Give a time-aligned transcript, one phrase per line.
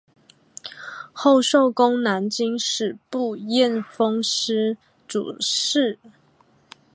[1.13, 4.75] 后授官南京吏部验封司
[5.07, 5.99] 主事。